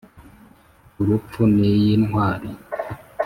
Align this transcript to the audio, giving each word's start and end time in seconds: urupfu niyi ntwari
urupfu 1.01 1.41
niyi 1.55 1.91
ntwari 2.03 2.49